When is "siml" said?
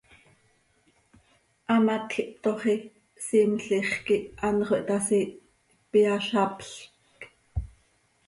3.25-3.67